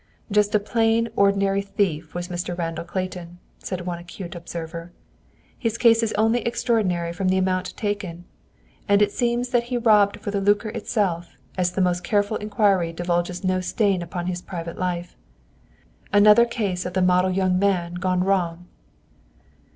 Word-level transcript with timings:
"Just 0.31 0.55
a 0.55 0.59
plain, 0.59 1.09
ordinary 1.15 1.61
thief 1.61 2.15
was 2.15 2.27
Mr. 2.27 2.57
Randall 2.57 2.85
Clayton," 2.85 3.37
said 3.59 3.81
one 3.81 3.99
acute 3.99 4.33
observer; 4.33 4.91
"his 5.59 5.77
case 5.77 6.01
is 6.01 6.11
only 6.13 6.41
extraordinary 6.41 7.13
from 7.13 7.27
the 7.27 7.37
amount 7.37 7.77
taken. 7.77 8.25
And 8.89 9.03
it 9.03 9.11
seems 9.11 9.49
that 9.49 9.65
he 9.65 9.77
robbed 9.77 10.19
for 10.19 10.31
the 10.31 10.41
lucre 10.41 10.69
itself, 10.69 11.35
as 11.55 11.73
the 11.73 11.81
most 11.81 12.03
careful 12.03 12.37
inquiry 12.37 12.91
divulges 12.93 13.43
no 13.43 13.61
stain 13.61 14.01
upon 14.01 14.25
his 14.25 14.41
private 14.41 14.79
life. 14.79 15.15
Another 16.11 16.45
case 16.45 16.83
of 16.83 16.93
the 16.93 17.03
'model 17.03 17.29
young 17.29 17.59
man' 17.59 17.93
gone 17.93 18.23
wrong." 18.23 18.65